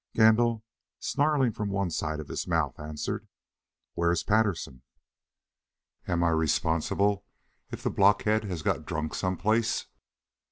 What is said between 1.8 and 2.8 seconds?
side of his mouth,